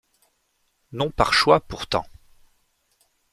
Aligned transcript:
Non 0.93 1.11
par 1.11 1.31
choix 1.31 1.59
pourtant. 1.59 2.07